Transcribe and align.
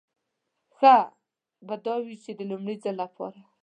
ښه 0.75 0.95
به 1.67 1.75
دا 1.85 1.95
وي 2.05 2.15
چې 2.23 2.31
د 2.35 2.41
لومړي 2.49 2.75
ځل 2.83 2.95
لپاره. 3.03 3.39